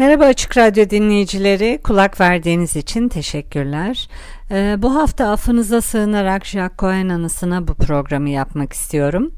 Merhaba 0.00 0.24
Açık 0.24 0.56
Radyo 0.56 0.90
dinleyicileri, 0.90 1.80
kulak 1.84 2.20
verdiğiniz 2.20 2.76
için 2.76 3.08
teşekkürler. 3.08 4.08
Ee, 4.50 4.76
bu 4.78 4.94
hafta 4.94 5.30
affınıza 5.30 5.80
sığınarak 5.80 6.46
Jacques 6.46 6.78
Cohen 6.78 7.08
anısına 7.08 7.68
bu 7.68 7.74
programı 7.74 8.30
yapmak 8.30 8.72
istiyorum. 8.72 9.32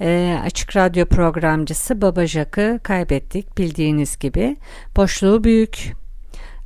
Ee, 0.00 0.38
Açık 0.44 0.76
Radyo 0.76 1.06
programcısı 1.06 2.02
Baba 2.02 2.26
Jacques'ı 2.26 2.80
kaybettik 2.82 3.58
bildiğiniz 3.58 4.18
gibi. 4.18 4.56
Boşluğu 4.96 5.44
büyük. 5.44 5.92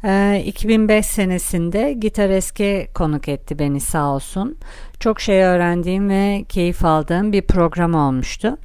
Ee, 0.05 0.43
2005 0.47 1.07
senesinde 1.07 1.93
Gitar 1.93 2.31
Eski 2.31 2.89
konuk 2.95 3.29
etti 3.29 3.59
beni 3.59 3.81
sağ 3.81 4.15
olsun. 4.15 4.59
Çok 5.01 5.21
şey 5.21 5.43
öğrendiğim 5.43 6.09
ve 6.09 6.45
keyif 6.49 6.85
aldığım 6.85 7.33
bir 7.33 7.43
program 7.43 7.95
olmuştu. 7.95 8.57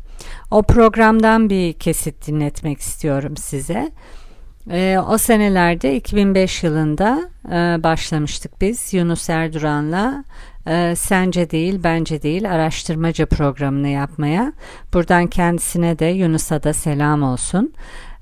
O 0.51 0.63
programdan 0.63 1.49
bir 1.49 1.73
kesit 1.73 2.27
dinletmek 2.27 2.79
istiyorum 2.79 3.37
size. 3.37 3.91
E, 4.71 4.97
o 5.09 5.17
senelerde 5.17 5.95
2005 5.95 6.63
yılında 6.63 7.29
e, 7.47 7.83
başlamıştık 7.83 8.61
biz 8.61 8.93
Yunus 8.93 9.29
Erduran'la 9.29 10.23
e, 10.67 10.95
Sence 10.95 11.49
Değil 11.49 11.79
Bence 11.83 12.21
Değil 12.21 12.51
araştırmaca 12.51 13.25
programını 13.25 13.87
yapmaya. 13.87 14.53
Buradan 14.93 15.27
kendisine 15.27 15.99
de 15.99 16.05
Yunus'a 16.05 16.63
da 16.63 16.73
selam 16.73 17.23
olsun. 17.23 17.73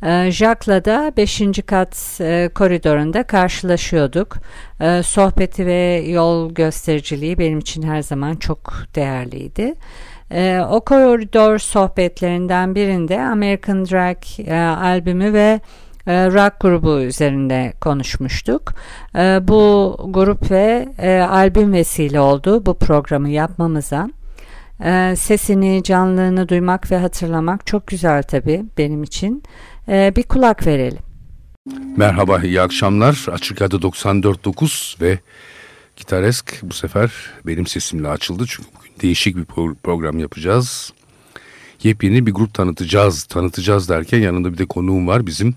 E, 0.03 0.31
Jacques'la 0.31 0.86
da 0.86 1.14
5. 1.17 1.42
kat 1.66 2.17
e, 2.22 2.50
koridorunda 2.56 3.23
karşılaşıyorduk. 3.23 4.38
E, 4.80 5.03
sohbeti 5.03 5.66
ve 5.66 6.03
yol 6.08 6.53
göstericiliği 6.53 7.38
benim 7.38 7.59
için 7.59 7.84
her 7.84 8.02
zaman 8.02 8.36
çok 8.36 8.73
değerliydi. 8.95 9.75
E, 10.31 10.62
o 10.69 10.81
koridor 10.81 11.59
sohbetlerinden 11.59 12.75
birinde 12.75 13.22
American 13.22 13.86
Drag 13.86 14.17
e, 14.47 14.59
albümü 14.62 15.34
ve 15.34 15.59
e, 16.08 16.28
rock 16.28 16.60
grubu 16.60 17.00
üzerinde 17.02 17.74
konuşmuştuk. 17.82 18.74
E, 19.16 19.40
bu 19.48 19.98
grup 20.10 20.52
ve 20.52 20.90
e, 20.98 21.20
albüm 21.20 21.74
vesile 21.74 22.20
oldu 22.20 22.66
bu 22.66 22.78
programı 22.78 23.30
yapmamıza. 23.30 24.10
Sesini, 25.16 25.84
canlılığını 25.84 26.50
duymak 26.50 26.92
ve 26.92 26.98
hatırlamak 26.98 27.68
çok 27.68 27.88
güzel 27.88 28.24
tabii 28.24 28.66
benim 28.78 29.04
için. 29.04 29.44
Bir 29.88 30.24
kulak 30.24 30.68
verelim. 30.68 31.00
Merhaba, 31.98 32.40
iyi 32.40 32.62
akşamlar. 32.62 33.26
Açık 33.32 33.62
Radyo 33.62 33.80
94.9 33.80 35.02
ve 35.02 35.20
Gitaresk 35.96 36.60
bu 36.64 36.74
sefer 36.74 37.12
benim 37.46 37.68
sesimle 37.68 38.08
açıldı. 38.08 38.46
Çünkü 38.48 38.70
bugün 38.80 38.92
değişik 39.02 39.38
bir 39.38 39.46
program 39.84 40.20
yapacağız. 40.20 40.94
Yepyeni 41.84 42.26
bir 42.26 42.32
grup 42.32 42.54
tanıtacağız. 42.54 43.24
Tanıtacağız 43.24 43.90
derken 43.90 44.20
yanında 44.20 44.54
bir 44.54 44.58
de 44.58 44.66
konuğum 44.66 45.08
var 45.08 45.25
bizim 45.25 45.56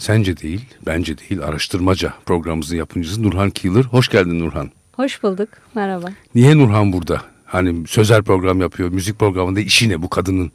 Sence 0.00 0.36
değil, 0.36 0.64
bence 0.86 1.18
değil 1.18 1.42
araştırmaca 1.42 2.14
programımızın 2.26 2.76
yapımcısı 2.76 3.22
Nurhan 3.22 3.50
Keeler. 3.50 3.84
Hoş 3.84 4.08
geldin 4.08 4.40
Nurhan. 4.40 4.70
Hoş 4.92 5.22
bulduk, 5.22 5.48
merhaba. 5.74 6.06
Niye 6.34 6.58
Nurhan 6.58 6.92
burada? 6.92 7.22
Hani 7.44 7.86
sözel 7.88 8.22
program 8.22 8.60
yapıyor, 8.60 8.88
müzik 8.88 9.18
programında 9.18 9.60
işi 9.60 9.88
ne 9.88 10.02
bu 10.02 10.10
kadının 10.10 10.52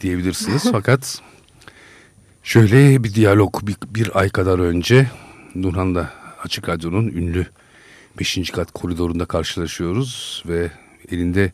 diyebilirsiniz. 0.00 0.68
Fakat 0.72 1.20
şöyle 2.42 3.04
bir 3.04 3.14
diyalog 3.14 3.62
bir, 3.62 3.76
bir 3.86 4.20
ay 4.20 4.28
kadar 4.28 4.58
önce 4.58 5.10
Nurhan'la 5.54 6.12
Açık 6.44 6.68
Radyo'nun 6.68 7.08
ünlü 7.08 7.46
5. 8.18 8.50
kat 8.50 8.72
koridorunda 8.72 9.26
karşılaşıyoruz 9.26 10.42
ve 10.48 10.70
elinde 11.10 11.52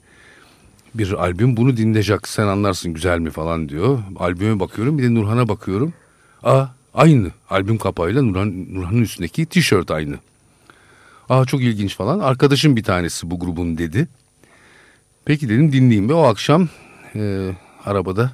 bir 0.95 1.13
albüm 1.13 1.57
bunu 1.57 1.77
dinleyecek 1.77 2.29
sen 2.29 2.47
anlarsın 2.47 2.95
güzel 2.95 3.19
mi 3.19 3.31
falan 3.31 3.69
diyor. 3.69 3.99
Albüme 4.17 4.61
bakıyorum 4.61 4.99
bir 4.99 5.03
de 5.03 5.15
Nurhan'a 5.15 5.49
bakıyorum. 5.49 5.95
Aa 6.43 6.80
Aynı 6.95 7.31
albüm 7.51 7.79
kapağıyla 7.79 8.23
Nurhan, 8.23 8.75
Nurhan'ın 8.75 9.03
üstündeki 9.03 9.47
tişört 9.47 9.91
aynı. 9.91 10.19
Aa 11.29 11.45
çok 11.45 11.61
ilginç 11.61 11.97
falan. 11.97 12.19
Arkadaşım 12.19 12.77
bir 12.77 12.83
tanesi 12.83 13.31
bu 13.31 13.39
grubun 13.39 13.79
dedi. 13.79 14.09
Peki 15.25 15.49
dedim 15.49 15.73
dinleyeyim 15.73 16.09
ve 16.09 16.15
o 16.15 16.23
akşam 16.23 16.69
e, 17.15 17.51
arabada 17.85 18.33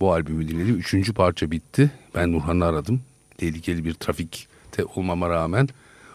bu 0.00 0.12
albümü 0.12 0.48
dinledim. 0.48 0.74
Üçüncü 0.74 1.12
parça 1.12 1.50
bitti. 1.50 1.90
Ben 2.14 2.32
Nurhan'ı 2.32 2.64
aradım. 2.64 3.00
Tehlikeli 3.38 3.84
bir 3.84 3.94
trafikte 3.94 4.84
olmama 4.84 5.28
rağmen. 5.28 5.68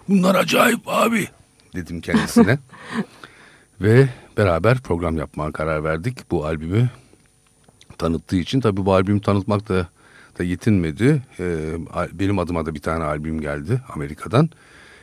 Bunlar 0.10 0.36
acayip 0.36 0.82
abi 0.86 1.28
dedim 1.76 2.02
kendisine. 2.02 2.60
ve 3.82 4.10
beraber 4.38 4.78
program 4.78 5.18
yapmaya 5.18 5.52
karar 5.52 5.84
verdik. 5.84 6.32
Bu 6.32 6.46
albümü 6.46 6.90
tanıttığı 7.98 8.36
için. 8.36 8.62
Tabii 8.62 8.86
bu 8.86 8.94
albümü 8.94 9.22
tanıtmak 9.22 9.70
da 9.70 9.88
da 10.40 10.44
yetinmedi. 10.44 11.22
Ee, 11.40 11.74
benim 12.12 12.40
adıma 12.40 12.66
da 12.66 12.76
bir 12.76 12.80
tane 12.80 13.04
albüm 13.04 13.42
geldi 13.42 13.82
Amerika'dan. 13.94 14.50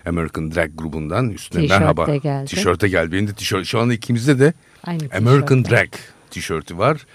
American 0.07 0.55
Drag 0.55 0.71
grubundan 0.75 1.31
üstüne 1.31 1.63
T-shirt 1.63 1.81
merhaba. 1.81 2.17
Geldi. 2.17 2.47
Tişörte 2.47 2.89
geldi. 2.89 3.13
Benim 3.13 3.29
de 3.29 3.33
tişört. 3.33 3.67
Şu 3.67 3.81
anda 3.81 3.95
ikimizde 3.95 4.39
de 4.39 4.53
Aynı 4.85 5.03
American 5.17 5.65
Drag 5.65 5.89
tişörtü 6.31 6.79
var. 6.79 7.07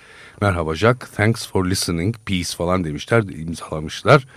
Merhaba 0.41 0.75
Jack, 0.75 1.15
thanks 1.15 1.47
for 1.47 1.65
listening, 1.65 2.15
peace 2.25 2.49
falan 2.57 2.83
demişler, 2.83 3.23
imzalamışlar. 3.23 4.27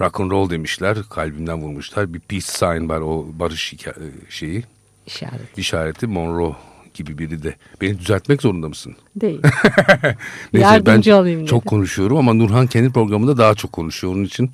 Rock 0.00 0.20
and 0.20 0.30
roll 0.30 0.50
demişler, 0.50 0.98
kalbimden 1.10 1.62
vurmuşlar. 1.62 2.14
Bir 2.14 2.20
peace 2.20 2.46
sign 2.46 2.88
var 2.88 3.00
o 3.00 3.26
barış 3.32 3.74
şeyi. 4.28 4.64
İşareti. 5.06 5.60
İşareti 5.60 6.06
Monroe 6.06 6.56
gibi 6.94 7.18
biri 7.18 7.42
de. 7.42 7.54
Beni 7.80 7.98
düzeltmek 7.98 8.42
zorunda 8.42 8.68
mısın? 8.68 8.96
Değil. 9.16 9.40
Neyse, 10.52 10.66
Yardımcı 10.66 11.10
ben 11.10 11.16
olayım. 11.16 11.46
Çok 11.46 11.66
konuşuyorum 11.66 12.16
ama 12.16 12.34
Nurhan 12.34 12.66
kendi 12.66 12.92
programında 12.92 13.38
daha 13.38 13.54
çok 13.54 13.72
konuşuyor 13.72 14.14
onun 14.14 14.24
için. 14.24 14.50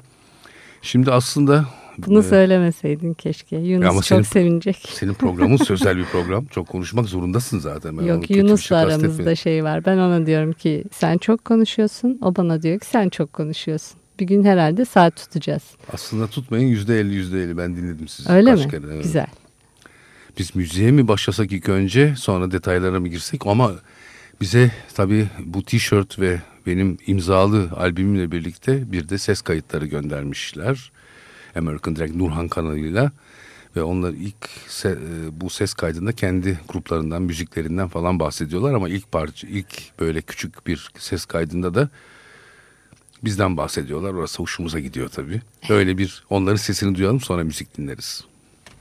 Şimdi 0.82 1.12
aslında... 1.12 1.64
Bunu 1.98 2.18
e, 2.18 2.22
söylemeseydin 2.22 3.14
keşke. 3.14 3.56
Yunus 3.56 3.86
ama 3.86 3.94
çok 3.94 4.04
senin, 4.04 4.22
sevinecek. 4.22 4.76
Senin 4.76 5.14
programın 5.14 5.56
sözel 5.64 5.96
bir 5.96 6.04
program. 6.04 6.46
Çok 6.46 6.68
konuşmak 6.68 7.06
zorundasın 7.06 7.58
zaten. 7.58 7.98
Ben 7.98 8.02
Yok 8.02 8.30
Yunus'la 8.30 8.76
aramızda 8.76 9.34
şey 9.34 9.64
var. 9.64 9.84
Ben 9.84 9.98
ona 9.98 10.26
diyorum 10.26 10.52
ki 10.52 10.84
sen 10.92 11.18
çok 11.18 11.44
konuşuyorsun. 11.44 12.18
O 12.22 12.36
bana 12.36 12.62
diyor 12.62 12.80
ki 12.80 12.86
sen 12.86 13.08
çok 13.08 13.32
konuşuyorsun. 13.32 13.96
Bir 14.20 14.26
gün 14.26 14.44
herhalde 14.44 14.84
saat 14.84 15.16
tutacağız. 15.16 15.62
Aslında 15.92 16.26
tutmayın 16.26 16.68
yüzde 16.68 17.00
elli 17.00 17.14
yüzde 17.14 17.42
elli 17.42 17.58
ben 17.58 17.76
dinledim 17.76 18.08
sizi. 18.08 18.32
Öyle 18.32 18.54
mi? 18.54 18.68
Kere. 18.68 18.98
Güzel 19.02 19.26
biz 20.38 20.56
müziğe 20.56 20.90
mi 20.90 21.08
başlasak 21.08 21.52
ilk 21.52 21.68
önce 21.68 22.14
sonra 22.16 22.50
detaylara 22.50 23.00
mı 23.00 23.08
girsek 23.08 23.46
ama 23.46 23.72
bize 24.40 24.70
tabii 24.94 25.28
bu 25.44 25.64
tişört 25.64 26.18
ve 26.18 26.40
benim 26.66 26.98
imzalı 27.06 27.70
albümümle 27.76 28.32
birlikte 28.32 28.92
bir 28.92 29.08
de 29.08 29.18
ses 29.18 29.40
kayıtları 29.40 29.86
göndermişler. 29.86 30.92
American 31.56 31.96
Drag 31.96 32.14
Nurhan 32.14 32.48
kanalıyla 32.48 33.12
ve 33.76 33.82
onlar 33.82 34.12
ilk 34.12 34.50
se, 34.68 34.88
e, 34.88 35.40
bu 35.40 35.50
ses 35.50 35.74
kaydında 35.74 36.12
kendi 36.12 36.58
gruplarından, 36.68 37.22
müziklerinden 37.22 37.88
falan 37.88 38.20
bahsediyorlar 38.20 38.74
ama 38.74 38.88
ilk 38.88 39.12
parça 39.12 39.46
ilk 39.46 40.00
böyle 40.00 40.20
küçük 40.22 40.66
bir 40.66 40.90
ses 40.98 41.24
kaydında 41.24 41.74
da 41.74 41.88
bizden 43.24 43.56
bahsediyorlar. 43.56 44.14
Orası 44.14 44.42
hoşumuza 44.42 44.80
gidiyor 44.80 45.08
tabii. 45.08 45.40
Böyle 45.68 45.98
bir 45.98 46.24
onların 46.30 46.56
sesini 46.56 46.94
duyalım 46.94 47.20
sonra 47.20 47.44
müzik 47.44 47.78
dinleriz. 47.78 48.24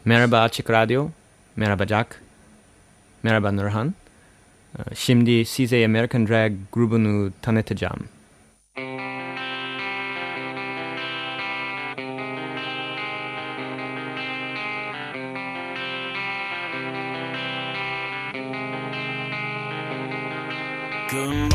Merhaba 0.06 0.40
Açık 0.40 0.70
Radyo. 0.70 1.10
Merhaba 1.56 1.88
Jack. 1.88 2.22
Merhaba 3.24 3.52
Nurhan. 3.52 3.94
Ee, 4.80 4.96
şimdi 4.96 5.46
size 5.46 5.86
American 5.86 6.28
Drag 6.28 6.54
grubunu 6.74 7.32
tanıtacağım. 7.42 8.08
Good 21.12 21.55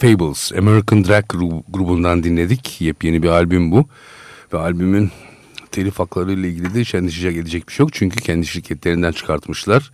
Fables, 0.00 0.52
American 0.52 1.04
Drag 1.04 1.24
grubundan 1.68 2.22
dinledik. 2.22 2.80
Yepyeni 2.80 3.22
bir 3.22 3.28
albüm 3.28 3.72
bu. 3.72 3.84
Ve 4.52 4.58
albümün 4.58 5.10
telif 5.70 5.98
hakları 5.98 6.32
ile 6.32 6.48
ilgili 6.48 6.74
de 6.74 6.80
hiç 6.80 6.94
endişecek 6.94 7.36
edecek 7.36 7.68
bir 7.68 7.72
şey 7.72 7.84
yok. 7.84 7.92
Çünkü 7.92 8.20
kendi 8.20 8.46
şirketlerinden 8.46 9.12
çıkartmışlar. 9.12 9.90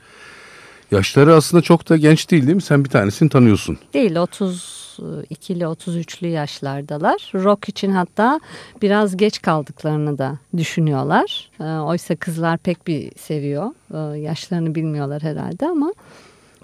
Yaşları 0.90 1.34
aslında 1.34 1.62
çok 1.62 1.88
da 1.88 1.96
genç 1.96 2.30
değil 2.30 2.42
değil 2.42 2.54
mi? 2.54 2.62
Sen 2.62 2.84
bir 2.84 2.90
tanesini 2.90 3.28
tanıyorsun. 3.28 3.78
Değil 3.94 4.12
32'li 4.12 5.64
33'lü 5.64 6.26
yaşlardalar. 6.26 7.32
Rock 7.34 7.68
için 7.68 7.90
hatta 7.90 8.40
biraz 8.82 9.16
geç 9.16 9.42
kaldıklarını 9.42 10.18
da 10.18 10.38
düşünüyorlar. 10.56 11.50
Ee, 11.60 11.64
oysa 11.64 12.16
kızlar 12.16 12.58
pek 12.58 12.86
bir 12.86 13.10
seviyor. 13.18 13.70
Ee, 13.94 14.18
yaşlarını 14.18 14.74
bilmiyorlar 14.74 15.22
herhalde 15.22 15.66
ama 15.66 15.92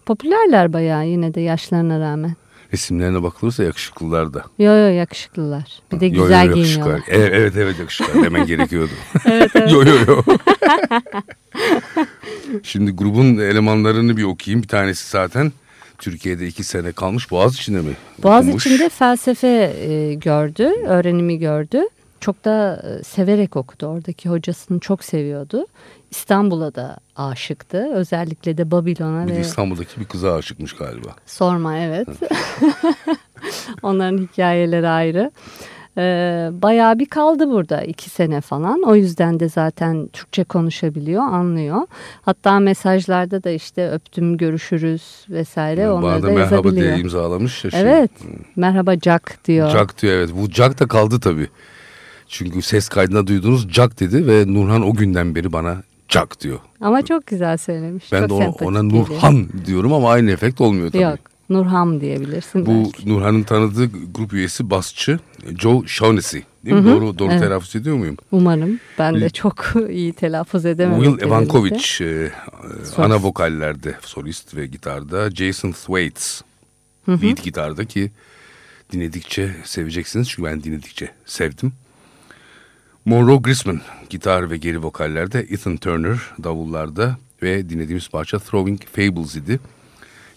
popülerler 0.07 0.73
bayağı 0.73 1.07
yine 1.07 1.35
de 1.35 1.41
yaşlarına 1.41 2.01
rağmen. 2.01 2.37
Resimlerine 2.73 3.23
bakılırsa 3.23 3.65
yakışıklılar 3.65 4.35
da. 4.35 4.45
Yo 4.59 4.73
yo 4.73 4.89
yakışıklılar. 4.89 5.81
Bir 5.93 6.01
de 6.01 6.09
güzel 6.09 6.45
yo, 6.45 6.51
yo, 6.51 6.55
giyiniyorlar. 6.55 7.01
Evet 7.09 7.31
evet, 7.35 7.57
evet 7.57 7.79
yakışıklılar. 7.79 8.25
Hemen 8.25 8.47
gerekiyordu. 8.47 8.93
evet 9.25 9.51
evet. 9.55 9.73
yo 9.73 9.85
yo 9.85 9.95
yo. 10.07 10.23
Şimdi 12.63 12.91
grubun 12.91 13.37
elemanlarını 13.37 14.17
bir 14.17 14.23
okuyayım. 14.23 14.63
Bir 14.63 14.69
tanesi 14.69 15.11
zaten 15.11 15.53
Türkiye'de 15.99 16.47
iki 16.47 16.65
sene 16.65 16.93
kalmış. 16.93 17.31
Boğaz 17.31 17.55
içinde 17.55 17.81
mi? 17.81 17.93
Boğaz 18.23 18.49
içinde 18.49 18.89
felsefe 18.89 19.77
e, 19.81 20.15
gördü, 20.15 20.71
öğrenimi 20.87 21.39
gördü. 21.39 21.83
Çok 22.23 22.45
da 22.45 22.83
e, 22.85 23.03
severek 23.03 23.57
okudu. 23.57 23.87
Oradaki 23.87 24.29
hocasını 24.29 24.81
çok 24.81 25.05
seviyordu. 25.05 25.67
İstanbul'a 26.11 26.75
da 26.75 26.97
aşıktı. 27.17 27.89
Özellikle 27.95 28.59
de 28.59 28.71
Babilon'a. 28.71 29.27
Ve... 29.27 29.41
İstanbul'daki 29.41 30.01
bir 30.01 30.05
kıza 30.05 30.35
aşıkmış 30.35 30.73
galiba. 30.73 31.09
Sorma 31.27 31.79
evet. 31.79 32.09
Onların 33.83 34.19
hikayeleri 34.19 34.89
ayrı. 34.89 35.31
Ee, 35.99 36.51
bayağı 36.53 36.99
bir 36.99 37.07
kaldı 37.07 37.51
burada 37.51 37.83
iki 37.83 38.11
sene 38.11 38.41
falan. 38.41 38.83
O 38.83 38.95
yüzden 38.95 39.41
de 39.41 39.49
zaten 39.49 40.09
Türkçe 40.13 40.45
konuşabiliyor, 40.45 41.23
anlıyor. 41.23 41.87
Hatta 42.23 42.61
mesajlarda 42.61 43.45
da 43.45 43.51
işte 43.51 43.91
öptüm, 43.91 44.37
görüşürüz 44.37 45.27
vesaire 45.31 45.81
yani 45.81 45.93
onları 45.93 46.23
da 46.23 46.27
merhaba 46.27 46.41
yazabiliyor. 46.41 46.87
Diye 46.87 46.99
imzalamış. 46.99 47.65
Ya 47.65 47.71
şey. 47.71 47.81
Evet, 47.81 48.11
merhaba 48.57 48.95
Jack 48.97 49.45
diyor. 49.45 49.71
Jack 49.71 50.03
diyor 50.03 50.15
evet. 50.15 50.31
Bu 50.37 50.51
Jack 50.51 50.81
da 50.81 50.89
kaldı 50.89 51.21
tabii. 51.21 51.49
Çünkü 52.33 52.63
ses 52.63 52.89
kaydında 52.89 53.27
duyduğunuz 53.27 53.69
Jack 53.69 54.01
dedi 54.01 54.27
ve 54.27 54.45
Nurhan 54.47 54.83
o 54.83 54.95
günden 54.95 55.35
beri 55.35 55.53
bana 55.53 55.83
Jack 56.09 56.41
diyor. 56.41 56.59
Ama 56.81 57.03
çok 57.03 57.27
güzel 57.27 57.57
söylemiş. 57.57 58.13
Ben 58.13 58.21
çok 58.21 58.31
de 58.31 58.35
ona, 58.35 58.51
ona 58.51 58.83
Nurhan 58.83 59.35
geliyor. 59.35 59.67
diyorum 59.67 59.93
ama 59.93 60.11
aynı 60.11 60.31
efekt 60.31 60.61
olmuyor 60.61 60.91
tabii. 60.91 61.03
Yok 61.03 61.19
Nurhan 61.51 62.01
diyebilirsin. 62.01 62.67
Bu 62.67 62.85
belki. 62.85 63.09
Nurhan'ın 63.09 63.43
tanıdığı 63.43 63.91
grup 64.15 64.33
üyesi 64.33 64.71
basçı 64.71 65.19
Joe 65.59 65.83
Shaughnessy. 65.87 66.39
Değil 66.65 66.77
mi? 66.77 66.83
Hı 66.83 66.85
hı. 66.85 66.97
Doğru 66.97 67.19
doğru 67.19 67.31
evet. 67.31 67.41
telaffuz 67.41 67.77
ediyor 67.77 67.97
muyum? 67.97 68.17
Umarım. 68.33 68.81
Ben 68.99 69.21
de 69.21 69.31
çok 69.31 69.65
iyi 69.91 70.13
telaffuz 70.13 70.67
edemedim. 70.67 71.05
Will 71.05 71.27
Evankovic 71.27 72.01
e, 72.01 72.31
ana 72.97 73.23
vokallerde 73.23 73.95
solist 74.03 74.57
ve 74.57 74.67
gitarda. 74.67 75.31
Jason 75.31 75.73
Thwaites 75.73 76.43
lead 77.09 77.45
gitarda 77.45 77.85
ki 77.85 78.11
dinledikçe 78.93 79.55
seveceksiniz. 79.65 80.29
Çünkü 80.29 80.51
ben 80.51 80.63
dinledikçe 80.63 81.11
sevdim. 81.27 81.73
Monroe 83.05 83.37
Grisman 83.37 83.81
gitar 84.11 84.51
ve 84.51 84.57
geri 84.57 84.83
vokallerde. 84.83 85.41
Ethan 85.41 85.77
Turner 85.77 86.19
davullarda 86.43 87.17
ve 87.43 87.69
dinlediğimiz 87.69 88.09
parça 88.09 88.39
Throwing 88.39 88.81
Fables 88.85 89.37
idi. 89.37 89.61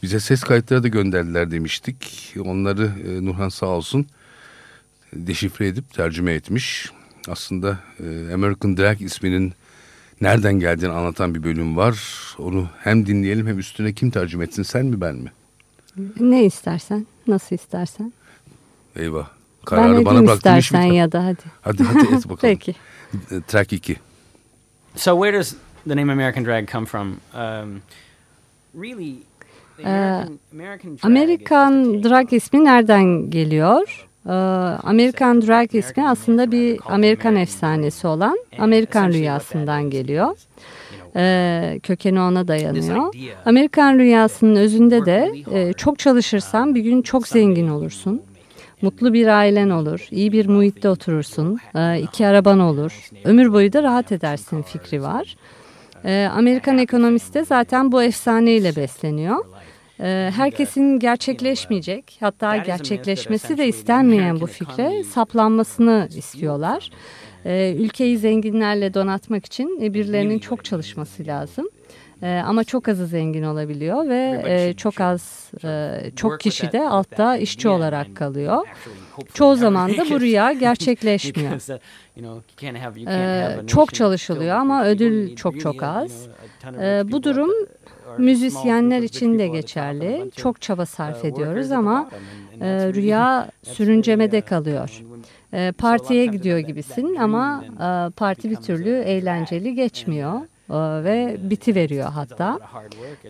Bize 0.03 0.19
ses 0.19 0.41
kayıtları 0.43 0.83
da 0.83 0.87
gönderdiler 0.87 1.51
demiştik. 1.51 2.33
Onları 2.45 2.91
e, 3.07 3.25
Nurhan 3.25 3.49
sağ 3.49 3.65
olsun 3.65 4.07
deşifre 5.13 5.67
edip 5.67 5.93
tercüme 5.93 6.33
etmiş. 6.33 6.91
Aslında 7.27 7.79
e, 7.99 8.33
American 8.33 8.77
Drag 8.77 9.01
isminin 9.01 9.53
nereden 10.21 10.53
geldiğini 10.53 10.91
anlatan 10.91 11.35
bir 11.35 11.43
bölüm 11.43 11.77
var. 11.77 11.99
Onu 12.37 12.69
hem 12.79 13.05
dinleyelim 13.05 13.47
hem 13.47 13.59
üstüne 13.59 13.93
kim 13.93 14.09
tercüme 14.09 14.43
etsin 14.43 14.63
sen 14.63 14.85
mi 14.85 15.01
ben 15.01 15.15
mi? 15.15 15.31
Ne 16.19 16.45
istersen, 16.45 17.05
nasıl 17.27 17.55
istersen. 17.55 18.13
Eyvah. 18.95 19.34
Kararı 19.65 19.97
ben 19.97 20.05
bana 20.05 20.13
bıraktın 20.19 20.33
istersen 20.33 20.83
ya 20.83 21.11
da 21.11 21.25
hadi. 21.25 21.41
Hadi 21.61 21.83
hadi 21.83 22.15
et 22.15 22.29
bakalım. 22.29 22.37
Peki. 22.41 22.75
Track 23.47 23.73
2. 23.73 23.95
So 24.95 25.15
where 25.15 25.37
does 25.37 25.55
the 25.87 25.95
name 25.95 26.11
American 26.11 26.45
Drag 26.45 26.71
come 26.71 26.85
from? 26.85 27.07
Um, 27.33 27.81
really 28.81 29.15
American 31.03 32.03
Drag 32.03 32.33
ismi 32.33 32.65
nereden 32.65 33.29
geliyor? 33.29 34.07
Ee, 34.25 34.31
American 34.83 35.41
Drag 35.41 35.75
ismi 35.75 36.09
aslında 36.09 36.51
bir 36.51 36.79
Amerikan 36.85 37.35
efsanesi 37.35 38.07
olan 38.07 38.37
Amerikan 38.59 39.09
rüyasından 39.11 39.89
geliyor. 39.89 40.37
Ee, 41.15 41.79
kökeni 41.83 42.21
ona 42.21 42.47
dayanıyor. 42.47 43.13
Amerikan 43.45 43.99
rüyasının 43.99 44.55
özünde 44.55 45.05
de 45.05 45.31
e, 45.51 45.73
çok 45.73 45.99
çalışırsan 45.99 46.75
bir 46.75 46.81
gün 46.81 47.01
çok 47.01 47.27
zengin 47.27 47.67
olursun. 47.67 48.21
Mutlu 48.85 49.13
bir 49.13 49.27
ailen 49.27 49.69
olur, 49.69 50.07
iyi 50.11 50.31
bir 50.31 50.45
muhitte 50.45 50.89
oturursun, 50.89 51.59
e, 51.75 52.01
iki 52.01 52.27
araban 52.27 52.59
olur, 52.59 53.09
ömür 53.23 53.53
boyu 53.53 53.73
da 53.73 53.83
rahat 53.83 54.11
edersin 54.11 54.61
fikri 54.61 55.01
var. 55.01 55.35
E, 56.03 56.29
Amerikan 56.33 56.77
ekonomisi 56.77 57.33
de 57.33 57.45
zaten 57.45 57.91
bu 57.91 58.03
efsaneyle 58.03 58.75
besleniyor. 58.75 59.45
Ee, 59.99 60.31
herkesin 60.35 60.99
gerçekleşmeyecek 60.99 62.17
hatta 62.19 62.57
gerçekleşmesi 62.57 63.57
de 63.57 63.67
istenmeyen 63.67 64.41
bu 64.41 64.47
fikre 64.47 65.03
saplanmasını 65.03 66.09
istiyorlar. 66.17 66.91
Ülkeyi 67.79 68.17
zenginlerle 68.17 68.93
donatmak 68.93 69.45
için 69.45 69.79
e, 69.81 69.93
birilerinin 69.93 70.39
çok 70.39 70.65
çalışması 70.65 71.27
lazım. 71.27 71.67
Ee, 72.21 72.41
ama 72.45 72.63
çok 72.63 72.87
azı 72.89 73.07
zengin 73.07 73.43
olabiliyor 73.43 74.09
ve 74.09 74.43
e, 74.45 74.73
çok 74.73 75.01
az 75.01 75.51
e, 75.63 76.01
çok 76.15 76.39
kişi 76.39 76.71
de 76.71 76.89
altta 76.89 77.37
işçi 77.37 77.69
olarak 77.69 78.15
kalıyor. 78.15 78.67
Çoğu 79.33 79.55
zaman 79.55 79.97
da 79.97 80.09
bu 80.09 80.21
rüya 80.21 80.51
gerçekleşmiyor. 80.53 81.51
Ee, 83.07 83.67
çok 83.67 83.93
çalışılıyor 83.93 84.55
ama 84.55 84.85
ödül 84.85 85.35
çok 85.35 85.59
çok 85.59 85.83
az. 85.83 86.27
Ee, 86.79 87.03
bu 87.11 87.23
durum 87.23 87.51
müzisyenler 88.17 89.01
için 89.01 89.39
de 89.39 89.47
geçerli. 89.47 90.31
Çok 90.35 90.61
çaba 90.61 90.85
sarf 90.85 91.25
ediyoruz 91.25 91.71
ama 91.71 92.09
e, 92.61 92.93
rüya 92.93 93.49
sürüncemede 93.63 94.41
kalıyor. 94.41 95.03
E, 95.53 95.71
partiye 95.71 96.25
gidiyor 96.25 96.57
gibisin 96.57 97.15
ama 97.15 97.63
e, 97.75 98.11
parti 98.11 98.51
bir 98.51 98.55
türlü 98.55 98.97
eğlenceli 98.97 99.75
geçmiyor 99.75 100.41
e, 100.41 100.54
ve 100.69 101.37
biti 101.39 101.75
veriyor 101.75 102.09
hatta. 102.09 102.59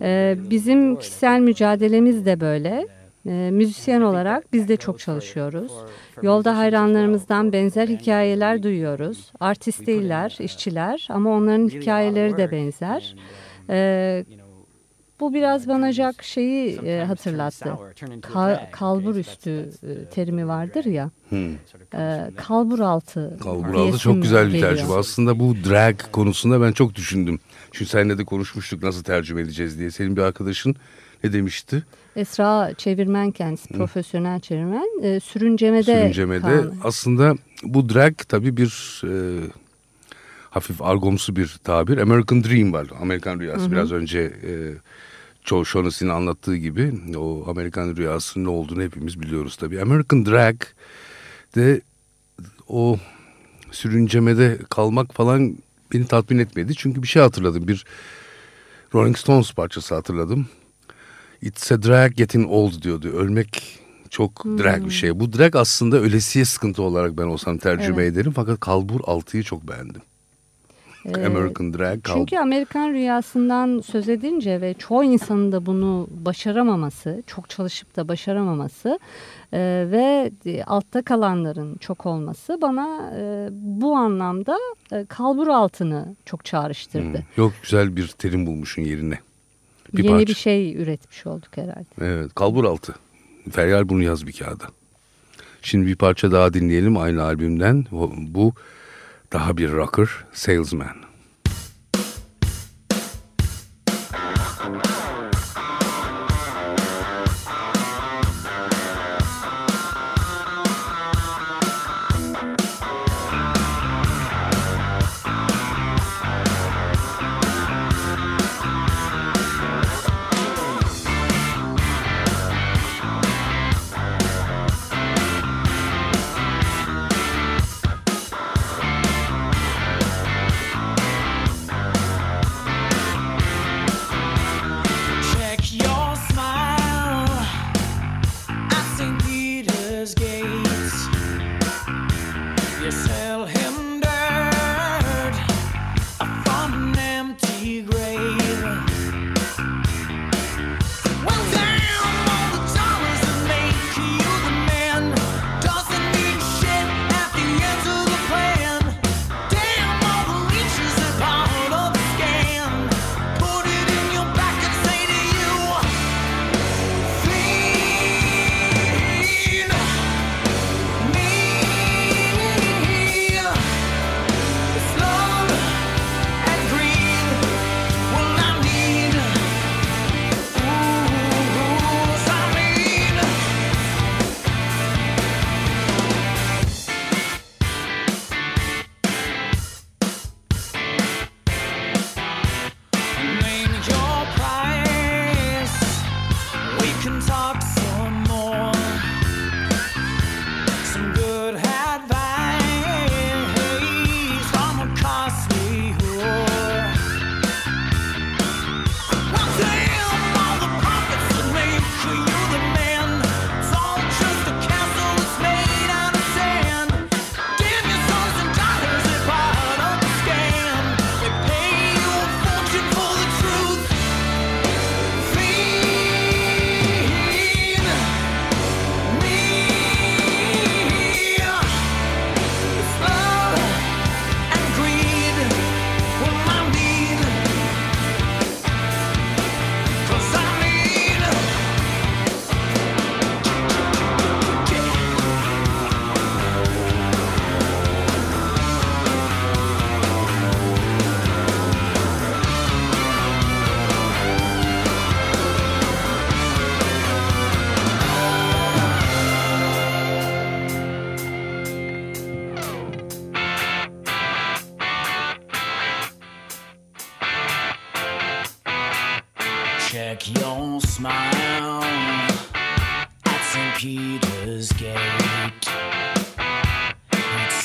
E, 0.01 0.36
bizim 0.50 0.96
kişisel 0.96 1.39
mücadelemiz 1.39 2.25
de 2.25 2.39
böyle. 2.39 2.88
E, 3.25 3.50
müzisyen 3.51 4.01
olarak 4.01 4.54
biz 4.54 4.68
de 4.68 4.77
çok 4.77 5.00
çalışıyoruz. 5.00 5.72
Yolda 6.22 6.58
hayranlarımızdan 6.58 7.54
benzer 7.54 7.88
hikayeler 7.88 8.63
duyuyoruz. 8.63 9.32
Artist 9.39 9.88
değiller, 9.88 10.38
işçiler 10.39 11.08
ama 11.12 11.30
onların 11.30 11.68
hikayeleri 11.68 12.38
de 12.38 12.51
benzer. 12.51 13.15
Bu 15.25 15.34
biraz 15.34 15.67
bana 15.67 15.91
Jack 15.91 16.24
şeyi 16.24 16.77
e, 16.77 17.03
hatırlattı. 17.03 17.74
Ka 18.22 18.70
kalbur 18.72 19.15
üstü 19.15 19.70
e, 19.84 20.05
terimi 20.05 20.48
vardır 20.48 20.86
ya. 20.86 21.12
Hmm. 21.29 21.53
E, 21.94 22.32
kalbur 22.36 22.79
altı. 22.79 23.38
Kalbur 23.44 23.74
altı 23.74 23.98
çok 23.98 24.22
güzel 24.22 24.53
bir 24.53 24.62
tercüme. 24.62 24.94
Aslında 24.94 25.39
bu 25.39 25.55
drag 25.70 25.96
konusunda 26.12 26.62
ben 26.62 26.72
çok 26.72 26.96
düşündüm. 26.96 27.39
Çünkü 27.72 27.89
seninle 27.89 28.17
de 28.17 28.24
konuşmuştuk 28.24 28.84
nasıl 28.84 29.03
tercüme 29.03 29.41
edeceğiz 29.41 29.79
diye. 29.79 29.91
Senin 29.91 30.17
bir 30.17 30.22
arkadaşın 30.22 30.75
ne 31.24 31.34
demişti? 31.34 31.84
Esra 32.15 32.74
çevirmen 32.77 33.32
kendisi, 33.32 33.70
hmm. 33.70 33.77
profesyonel 33.77 34.39
çevirmen. 34.39 35.03
E, 35.03 35.20
sürüncemede. 35.20 36.01
Sürüncemede. 36.01 36.41
Kan. 36.41 36.75
Aslında 36.84 37.36
bu 37.63 37.89
drag 37.89 38.13
tabii 38.27 38.58
bir... 38.58 39.01
E, 39.08 39.41
hafif 40.50 40.82
argomsu 40.82 41.36
bir 41.36 41.60
tabir. 41.63 41.98
American 41.98 42.44
Dream 42.44 42.74
var. 42.74 42.88
Amerikan 43.01 43.39
rüyası. 43.39 43.62
Hı 43.62 43.67
hı. 43.67 43.72
Biraz 43.72 43.91
önce 43.91 44.20
e, 44.20 44.51
Joe 45.46 45.66
Shaughnessy'nin 45.66 46.10
anlattığı 46.10 46.56
gibi 46.56 46.94
o 47.18 47.46
Amerikan 47.48 47.96
rüyasının 47.96 48.46
ne 48.46 48.50
olduğunu 48.50 48.84
hepimiz 48.84 49.22
biliyoruz 49.22 49.56
tabii. 49.56 49.82
American 49.82 50.25
Drag 50.25 50.56
de 51.56 51.82
o 52.68 52.98
sürüncemede 53.72 54.60
kalmak 54.70 55.14
falan 55.14 55.58
beni 55.94 56.08
tatmin 56.08 56.38
etmedi. 56.40 56.75
Çünkü 56.75 57.04
bir 57.04 57.08
şey 57.08 57.22
hatırladım. 57.22 57.68
Bir 57.68 57.86
Rolling 58.94 59.18
Stones 59.18 59.54
parçası 59.54 59.96
hatırladım. 59.96 60.48
It's 61.42 61.72
a 61.72 61.84
drag 61.84 62.16
getting 62.16 62.52
old 62.52 62.82
diyordu. 62.82 63.08
Ölmek 63.08 63.80
çok 64.10 64.44
hmm. 64.44 64.58
drag 64.58 64.86
bir 64.86 64.92
şey. 64.92 65.20
Bu 65.20 65.34
drag 65.34 65.56
aslında 65.56 65.98
ölesiye 65.98 66.46
sıkıntı 66.46 66.82
olarak 66.82 67.18
ben 67.18 67.24
olsam 67.24 67.58
tercüme 67.58 68.04
evet. 68.04 68.14
ederim. 68.14 68.32
Fakat 68.36 68.60
kalbur 68.60 69.00
altıyı 69.04 69.44
çok 69.44 69.68
beğendim. 69.68 70.02
Ee, 71.06 71.26
American 71.26 71.74
Drag. 71.74 72.00
Çünkü 72.04 72.38
Amerikan 72.38 72.90
rüyasından 72.90 73.80
söz 73.80 74.10
edince 74.10 74.62
ve 74.62 74.74
çoğu 74.74 75.04
insanın 75.04 75.52
da 75.52 75.66
bunu 75.66 76.08
başaramaması, 76.12 77.24
çok 77.28 77.50
çalışıp 77.50 77.96
da 77.96 78.08
başaramaması 78.08 79.00
e, 79.54 79.88
ve 79.92 80.32
altta 80.66 81.02
kalanların 81.02 81.78
çok 81.78 82.06
olması 82.06 82.60
bana 82.62 83.14
e, 83.18 83.48
bu 83.52 83.96
anlamda 83.96 84.58
e, 84.92 85.06
kalbur 85.06 85.48
altını 85.48 86.16
çok 86.26 86.46
çağrıştırdı. 86.46 87.18
Hmm, 87.18 87.26
yok 87.38 87.54
güzel 87.62 87.96
bir 87.96 88.08
terim 88.08 88.46
bulmuşun 88.46 88.82
yerine. 88.82 89.20
Bir 89.94 90.04
Yeni 90.04 90.14
parça. 90.14 90.28
bir 90.28 90.34
şey 90.34 90.76
üretmiş 90.76 91.26
olduk 91.26 91.58
herhalde. 91.58 91.86
Evet 92.02 92.36
kalbur 92.36 92.64
altı. 92.64 92.96
Feryal 93.52 93.90
bunu 93.90 94.04
yaz 94.04 94.28
bir 94.28 94.34
kağıda. 94.34 94.66
Şimdi 95.62 95.88
bir 95.88 95.96
parça 95.96 96.32
daha 96.32 96.54
dinleyelim 96.54 96.98
aynı 96.98 97.24
albümden. 97.24 97.86
Bu 98.28 98.54
daha 99.32 99.58
bir 99.58 99.72
rocker, 99.72 100.10
Salesman. 100.32 101.05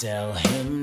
Tell 0.00 0.32
him 0.32 0.79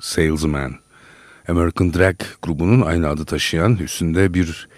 Salesman. 0.00 0.74
American 1.48 1.94
Drag 1.94 2.16
grubunun 2.42 2.80
aynı 2.80 3.08
adı 3.08 3.24
taşıyan 3.24 3.76
üstünde 3.76 4.34
bir 4.34 4.68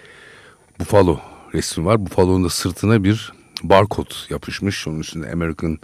Buffalo 0.79 1.19
resmi 1.53 1.85
var. 1.85 2.05
Buffalo'nun 2.05 2.43
da 2.43 2.49
sırtına 2.49 3.03
bir 3.03 3.33
barkod 3.63 4.11
yapışmış. 4.29 4.87
Onun 4.87 4.99
üstünde 4.99 5.31
American 5.31 5.79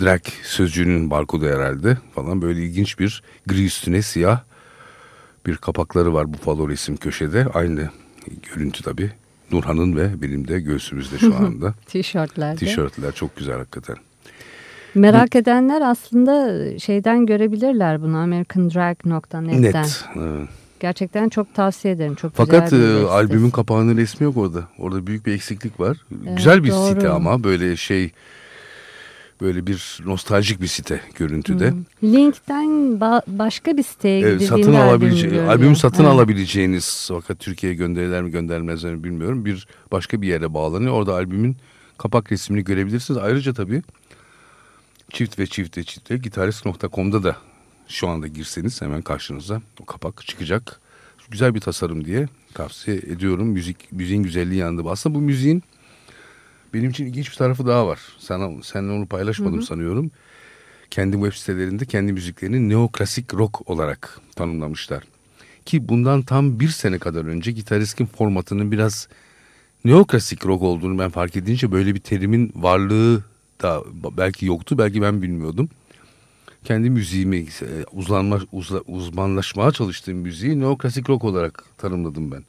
Drag 0.00 0.20
sözcüğünün 0.42 1.10
barkodu 1.10 1.46
herhalde 1.46 1.98
falan 2.14 2.42
böyle 2.42 2.62
ilginç 2.62 2.98
bir 2.98 3.22
gri 3.46 3.66
üstüne 3.66 4.02
siyah 4.02 4.40
bir 5.46 5.56
kapakları 5.56 6.14
var 6.14 6.32
Buffalo 6.32 6.68
resim 6.68 6.96
köşede. 6.96 7.46
Aynı 7.54 7.90
görüntü 8.42 8.82
tabi. 8.82 9.12
Nurhan'ın 9.50 9.96
ve 9.96 10.22
benim 10.22 10.48
de 10.48 10.60
göğsümüzde 10.60 11.18
şu 11.18 11.36
anda. 11.46 11.74
Tişörtlerde. 11.86 12.58
Tişörtler 12.58 13.12
çok 13.12 13.36
güzel 13.36 13.58
hakikaten. 13.58 13.96
Merak 14.94 15.36
edenler 15.36 15.82
aslında 15.82 16.78
şeyden 16.78 17.26
görebilirler 17.26 18.02
bunu 18.02 18.16
americandrag.net'ten. 18.16 19.62
Net. 19.62 20.04
Evet. 20.16 20.48
Gerçekten 20.80 21.28
çok 21.28 21.54
tavsiye 21.54 21.94
ederim. 21.94 22.14
Çok 22.14 22.32
Fakat 22.34 22.70
güzel 22.70 23.02
e, 23.02 23.06
albümün 23.06 23.50
kapağının 23.50 23.96
resmi 23.96 24.24
yok 24.24 24.36
orada. 24.36 24.64
Orada 24.78 25.06
büyük 25.06 25.26
bir 25.26 25.32
eksiklik 25.32 25.80
var. 25.80 25.96
Evet, 26.26 26.36
güzel 26.36 26.64
bir 26.64 26.70
doğru. 26.70 26.94
site 26.94 27.08
ama 27.08 27.44
böyle 27.44 27.76
şey 27.76 28.12
Böyle 29.42 29.66
bir 29.66 30.00
nostaljik 30.04 30.60
bir 30.60 30.66
site 30.66 31.00
görüntüde. 31.14 31.70
Hmm. 31.70 32.12
Link'ten 32.12 33.00
ba 33.00 33.22
başka 33.26 33.76
bir 33.76 33.82
siteye 33.82 34.20
evet, 34.20 34.42
satın 34.42 34.74
alabileceğiniz, 34.74 35.48
albüm 35.48 35.76
satın 35.76 36.04
evet. 36.04 36.14
alabileceğiniz 36.14 37.10
fakat 37.12 37.38
Türkiye'ye 37.38 37.76
gönderiler 37.76 38.22
mi 38.22 38.30
gönderilmez 38.30 38.84
mi 38.84 39.04
bilmiyorum. 39.04 39.44
Bir 39.44 39.66
başka 39.92 40.22
bir 40.22 40.28
yere 40.28 40.54
bağlanıyor. 40.54 40.92
Orada 40.92 41.14
albümün 41.14 41.56
kapak 41.98 42.32
resmini 42.32 42.64
görebilirsiniz. 42.64 43.20
Ayrıca 43.22 43.52
tabii 43.52 43.82
çift 45.12 45.38
ve 45.38 45.46
çifte 45.46 45.84
çifte 45.84 46.16
gitarist.com'da 46.16 47.22
da 47.22 47.36
şu 47.88 48.08
anda 48.08 48.26
girseniz 48.26 48.82
hemen 48.82 49.02
karşınıza 49.02 49.62
o 49.80 49.84
kapak 49.84 50.26
çıkacak. 50.26 50.80
Güzel 51.30 51.54
bir 51.54 51.60
tasarım 51.60 52.04
diye 52.04 52.28
tavsiye 52.54 52.96
ediyorum. 52.96 53.48
Müzik 53.48 53.92
müziğin 53.92 54.22
güzelliği 54.22 54.60
yanında. 54.60 54.90
Aslında 54.90 55.14
bu 55.14 55.20
müziğin 55.20 55.62
benim 56.74 56.90
için 56.90 57.06
ilginç 57.06 57.30
bir 57.30 57.36
tarafı 57.36 57.66
daha 57.66 57.86
var. 57.86 58.00
Sana 58.18 58.62
seninle 58.62 58.92
onu 58.92 59.06
paylaşmadım 59.06 59.56
hı 59.56 59.62
hı. 59.62 59.66
sanıyorum. 59.66 60.10
Kendi 60.90 61.16
web 61.16 61.32
sitelerinde 61.32 61.84
kendi 61.84 62.12
müziklerini 62.12 62.68
neoklasik 62.68 63.34
rock 63.34 63.70
olarak 63.70 64.20
tanımlamışlar. 64.36 65.04
Ki 65.64 65.88
bundan 65.88 66.22
tam 66.22 66.60
bir 66.60 66.68
sene 66.68 66.98
kadar 66.98 67.24
önce 67.24 67.52
gitaristin 67.52 68.06
formatının 68.06 68.72
biraz 68.72 69.08
neoklasik 69.84 70.46
rock 70.46 70.62
olduğunu 70.62 70.98
ben 70.98 71.10
fark 71.10 71.36
edince 71.36 71.72
böyle 71.72 71.94
bir 71.94 72.00
terimin 72.00 72.52
varlığı 72.56 73.22
da 73.62 73.82
belki 74.16 74.46
yoktu 74.46 74.78
belki 74.78 75.02
ben 75.02 75.22
bilmiyordum. 75.22 75.68
Kendi 76.64 76.90
müziğimi 76.90 77.36
e, 77.36 77.84
uzlanma, 77.92 78.40
uzla, 78.52 78.80
uzmanlaşmaya 78.80 79.70
çalıştığım 79.70 80.18
müziği 80.18 80.60
neoklasik 80.60 81.10
rock 81.10 81.24
olarak 81.24 81.64
tanımladım 81.78 82.32
ben. 82.32 82.44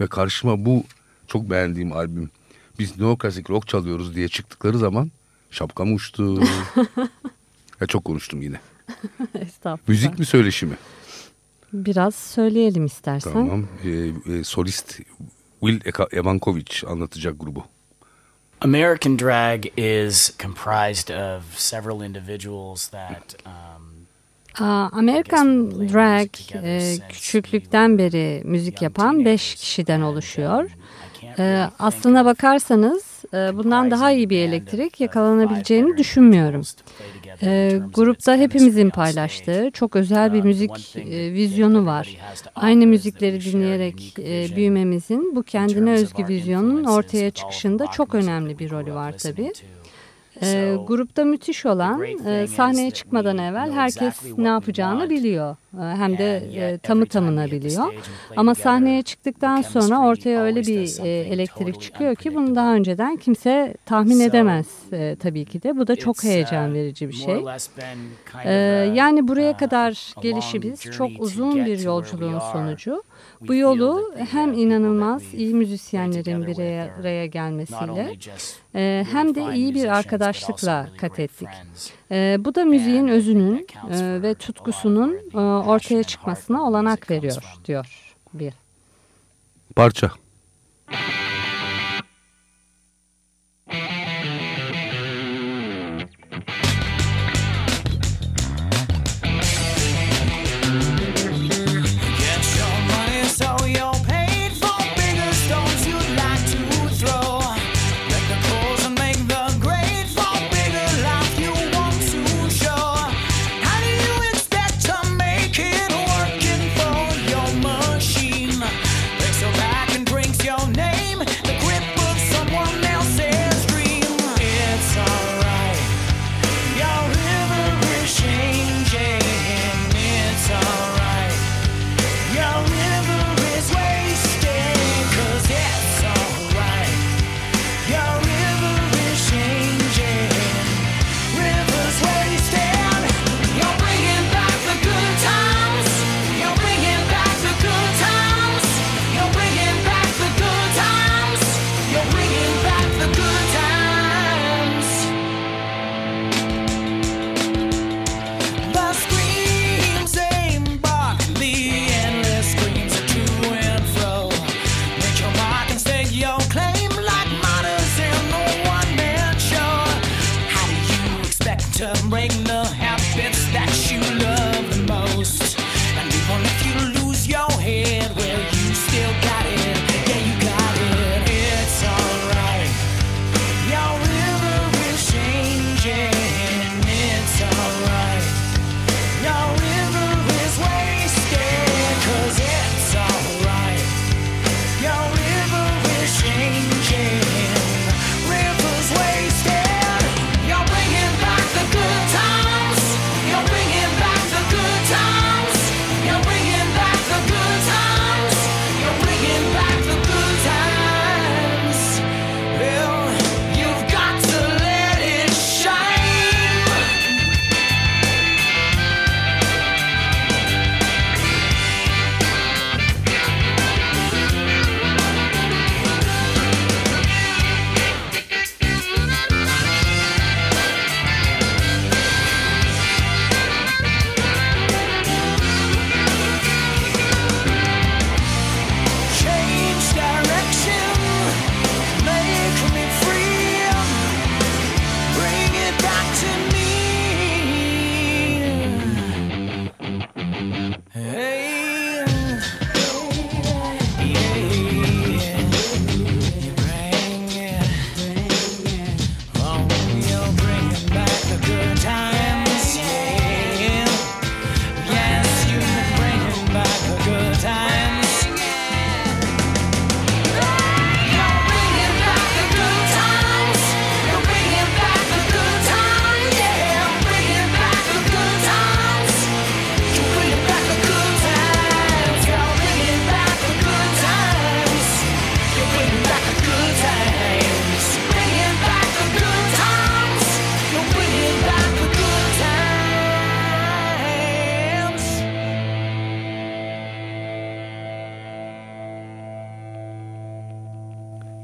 Ve 0.00 0.06
karşıma 0.06 0.64
bu 0.64 0.84
çok 1.26 1.50
beğendiğim 1.50 1.92
albüm 1.92 2.30
biz 2.78 2.98
neoklasik 2.98 3.50
rock 3.50 3.68
çalıyoruz 3.68 4.14
diye 4.14 4.28
çıktıkları 4.28 4.78
zaman 4.78 5.10
şapkam 5.50 5.94
uçtu. 5.94 6.40
ya 7.80 7.86
çok 7.86 8.04
konuştum 8.04 8.42
yine. 8.42 8.60
Estağfurullah. 9.34 9.88
Müzik 9.88 10.18
mi 10.18 10.26
söyleşi 10.26 10.66
mi? 10.66 10.76
Biraz 11.72 12.14
söyleyelim 12.14 12.86
istersen. 12.86 13.32
Tamam. 13.32 13.66
Ee, 13.84 14.12
e, 14.32 14.44
solist 14.44 15.00
Will 15.60 15.80
Evankovic 16.12 16.86
anlatacak 16.86 17.40
grubu. 17.40 17.64
American 18.60 19.16
drag 19.16 19.72
is 19.76 20.32
comprised 20.38 21.10
of 21.10 21.58
several 21.58 22.02
individuals 22.02 22.88
that 22.88 23.34
um, 23.44 23.86
Amerikan 24.92 25.70
Drag 25.88 26.28
e, 26.54 26.96
küçüklükten 27.08 27.98
beri 27.98 28.42
müzik 28.44 28.82
yapan 28.82 29.24
beş 29.24 29.54
kişiden 29.54 30.00
oluşuyor. 30.00 30.70
E, 31.38 31.66
aslına 31.78 32.24
bakarsanız 32.24 33.15
bundan 33.32 33.90
daha 33.90 34.12
iyi 34.12 34.30
bir 34.30 34.38
elektrik 34.38 35.00
yakalanabileceğini 35.00 35.96
düşünmüyorum. 35.96 36.62
E, 37.42 37.80
grupta 37.94 38.36
hepimizin 38.36 38.90
paylaştığı 38.90 39.70
çok 39.72 39.96
özel 39.96 40.32
bir 40.32 40.42
müzik 40.42 40.96
e, 40.96 41.32
vizyonu 41.32 41.86
var. 41.86 42.16
Aynı 42.54 42.86
müzikleri 42.86 43.44
dinleyerek 43.44 44.14
e, 44.18 44.56
büyümemizin 44.56 45.36
bu 45.36 45.42
kendine 45.42 45.90
özgü 45.90 46.28
vizyonun 46.28 46.84
ortaya 46.84 47.30
çıkışında 47.30 47.86
çok 47.86 48.14
önemli 48.14 48.58
bir 48.58 48.70
rolü 48.70 48.94
var 48.94 49.12
tabii. 49.12 49.52
E, 50.42 50.76
grupta 50.86 51.24
müthiş 51.24 51.66
olan 51.66 52.02
e, 52.26 52.46
sahneye 52.46 52.90
çıkmadan 52.90 53.38
evvel 53.38 53.72
herkes 53.72 54.22
ne 54.38 54.48
yapacağını 54.48 55.10
biliyor. 55.10 55.56
E, 55.74 55.80
hem 55.96 56.18
de 56.18 56.36
e, 56.36 56.78
tamı 56.78 57.06
tamına 57.06 57.46
biliyor. 57.50 57.94
Ama 58.36 58.54
sahneye 58.54 59.02
çıktıktan 59.02 59.62
sonra 59.62 60.00
ortaya 60.00 60.42
öyle 60.42 60.60
bir 60.60 61.04
e, 61.04 61.08
elektrik 61.08 61.80
çıkıyor 61.80 62.14
ki 62.14 62.34
bunu 62.34 62.54
daha 62.54 62.74
önceden 62.74 63.16
kimse 63.16 63.74
tahmin 63.86 64.20
edemez 64.20 64.66
e, 64.92 65.16
tabii 65.20 65.44
ki 65.44 65.62
de. 65.62 65.76
Bu 65.76 65.86
da 65.86 65.96
çok 65.96 66.24
heyecan 66.24 66.74
verici 66.74 67.08
bir 67.08 67.14
şey. 67.14 67.44
E, 68.44 68.52
yani 68.94 69.28
buraya 69.28 69.56
kadar 69.56 70.14
gelişimiz 70.22 70.80
çok 70.82 71.10
uzun 71.18 71.66
bir 71.66 71.78
yolculuğun 71.78 72.38
sonucu. 72.38 73.02
Bu 73.40 73.54
yolu 73.54 74.14
hem 74.30 74.52
inanılmaz 74.52 75.34
iyi 75.34 75.54
müzisyenlerin 75.54 76.46
bir 76.46 76.58
araya 77.00 77.26
gelmesiyle 77.26 78.16
e, 78.74 79.06
hem 79.12 79.34
de 79.34 79.54
iyi 79.54 79.74
bir 79.74 79.88
arkadaşlıkla 79.88 80.88
kat 81.00 81.18
ettik. 81.18 81.48
E, 82.10 82.36
bu 82.40 82.54
da 82.54 82.64
müziğin 82.64 83.08
özünün 83.08 83.66
e, 83.90 84.22
ve 84.22 84.34
tutkusunun 84.34 85.18
ortaya 85.66 86.02
çıkmasına 86.02 86.62
olanak 86.62 87.10
veriyor 87.10 87.58
diyor 87.64 88.14
bir. 88.34 88.52
Parça. 89.76 90.10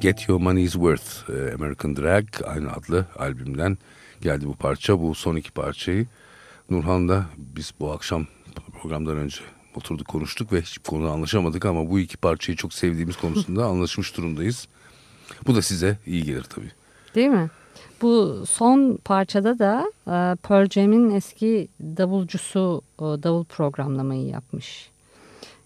Get 0.02 0.28
Your 0.28 0.40
Money's 0.40 0.72
Worth 0.72 1.30
e, 1.30 1.54
American 1.54 1.96
Drag 1.96 2.24
aynı 2.46 2.72
adlı 2.72 3.06
albümden 3.18 3.78
geldi 4.20 4.46
bu 4.46 4.54
parça. 4.54 5.00
Bu 5.00 5.14
son 5.14 5.36
iki 5.36 5.50
parçayı 5.50 6.06
Nurhan'da 6.70 7.26
biz 7.36 7.72
bu 7.80 7.92
akşam 7.92 8.26
programdan 8.82 9.16
önce 9.16 9.36
oturduk 9.74 10.08
konuştuk 10.08 10.52
ve 10.52 10.60
hiç 10.60 10.78
konuda 10.78 11.10
anlaşamadık 11.10 11.66
ama 11.66 11.90
bu 11.90 11.98
iki 11.98 12.16
parçayı 12.16 12.56
çok 12.56 12.72
sevdiğimiz 12.72 13.16
konusunda 13.16 13.66
anlaşmış 13.66 14.16
durumdayız. 14.16 14.68
Bu 15.46 15.54
da 15.54 15.62
size 15.62 15.98
iyi 16.06 16.24
gelir 16.24 16.42
tabii. 16.42 16.72
Değil 17.14 17.28
mi? 17.28 17.50
Bu 18.02 18.44
son 18.46 18.98
parçada 19.04 19.58
da 19.58 19.92
e, 20.06 20.36
Pearl 20.36 20.68
Jam'in 20.70 21.10
eski 21.10 21.68
davulcusu 21.80 22.82
davul 22.98 23.44
programlamayı 23.44 24.26
yapmış. 24.26 24.90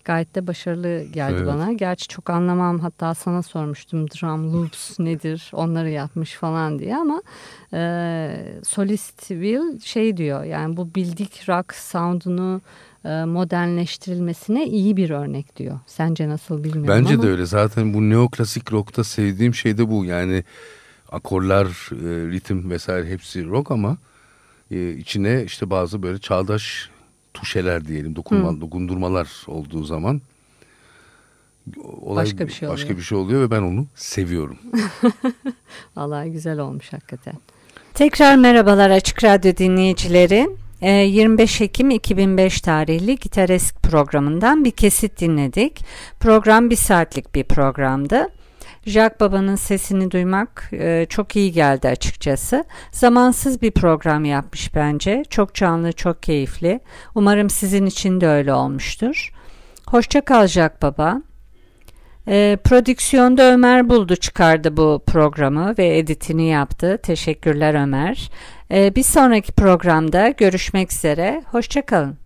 Gayet 0.06 0.34
de 0.34 0.46
başarılı 0.46 1.02
geldi 1.02 1.34
evet. 1.38 1.46
bana. 1.46 1.72
Gerçi 1.72 2.08
çok 2.08 2.30
anlamam 2.30 2.78
hatta 2.78 3.14
sana 3.14 3.42
sormuştum 3.42 4.10
drum 4.10 4.52
loops 4.52 4.98
nedir 4.98 5.50
onları 5.52 5.90
yapmış 5.90 6.34
falan 6.34 6.78
diye 6.78 6.96
ama 6.96 7.22
e, 7.72 7.80
solist 8.64 9.18
Will 9.18 9.80
şey 9.80 10.16
diyor 10.16 10.44
yani 10.44 10.76
bu 10.76 10.94
bildik 10.94 11.48
rock 11.48 11.74
sound'unu 11.74 12.60
e, 13.04 13.24
modernleştirilmesine 13.24 14.66
iyi 14.66 14.96
bir 14.96 15.10
örnek 15.10 15.56
diyor. 15.56 15.78
Sence 15.86 16.28
nasıl 16.28 16.64
bilmiyorum 16.64 16.88
Bence 16.88 17.14
ama. 17.14 17.22
de 17.22 17.28
öyle 17.28 17.46
zaten 17.46 17.94
bu 17.94 18.10
neoklasik 18.10 18.72
rock'ta 18.72 19.04
sevdiğim 19.04 19.54
şey 19.54 19.78
de 19.78 19.90
bu 19.90 20.04
yani 20.04 20.44
akorlar, 21.12 21.66
e, 21.92 22.30
ritim 22.32 22.70
vesaire 22.70 23.10
hepsi 23.10 23.44
rock 23.44 23.70
ama 23.70 23.96
e, 24.70 24.90
içine 24.90 25.44
işte 25.44 25.70
bazı 25.70 26.02
böyle 26.02 26.18
çağdaş 26.18 26.90
tuşeler 27.40 27.86
diyelim, 27.88 28.16
dokunma, 28.16 28.50
hmm. 28.50 28.60
dokundurmalar 28.60 29.28
olduğu 29.46 29.84
zaman 29.84 30.20
olay 32.00 32.24
başka 32.24 32.46
bir 32.46 32.52
şey 32.52 32.68
başka 32.68 32.84
oluyor. 32.86 32.98
bir 32.98 33.04
şey 33.04 33.18
oluyor 33.18 33.42
ve 33.42 33.50
ben 33.50 33.62
onu 33.62 33.86
seviyorum. 33.94 34.58
Vallahi 35.96 36.32
güzel 36.32 36.58
olmuş 36.58 36.92
hakikaten. 36.92 37.34
Tekrar 37.94 38.36
merhabalar 38.36 38.90
Açık 38.90 39.24
Radyo 39.24 39.56
dinleyicileri. 39.56 40.48
25 40.82 41.60
ee, 41.60 41.64
Ekim 41.64 41.90
2005 41.90 42.60
tarihli 42.60 43.16
Gitaresk 43.16 43.82
programından 43.82 44.64
bir 44.64 44.70
kesit 44.70 45.20
dinledik. 45.20 45.84
Program 46.20 46.70
bir 46.70 46.76
saatlik 46.76 47.34
bir 47.34 47.44
programdı. 47.44 48.28
Jack 48.86 49.20
Baba'nın 49.20 49.56
sesini 49.56 50.10
duymak 50.10 50.70
e, 50.72 51.06
çok 51.08 51.36
iyi 51.36 51.52
geldi 51.52 51.88
açıkçası. 51.88 52.64
Zamansız 52.92 53.62
bir 53.62 53.70
program 53.70 54.24
yapmış 54.24 54.74
bence. 54.74 55.22
Çok 55.30 55.54
canlı, 55.54 55.92
çok 55.92 56.22
keyifli. 56.22 56.80
Umarım 57.14 57.50
sizin 57.50 57.86
için 57.86 58.20
de 58.20 58.28
öyle 58.28 58.52
olmuştur. 58.52 59.32
Hoşça 59.86 60.20
kal 60.20 60.46
Jack 60.46 60.82
Baba. 60.82 61.22
E, 62.28 62.58
prodüksiyonda 62.64 63.52
Ömer 63.52 63.88
Buldu 63.88 64.16
çıkardı 64.16 64.76
bu 64.76 65.02
programı 65.06 65.74
ve 65.78 65.98
editini 65.98 66.48
yaptı. 66.48 66.98
Teşekkürler 67.02 67.74
Ömer. 67.74 68.30
E, 68.70 68.94
bir 68.96 69.02
sonraki 69.02 69.52
programda 69.52 70.28
görüşmek 70.28 70.92
üzere. 70.92 71.42
Hoşçakalın. 71.50 72.25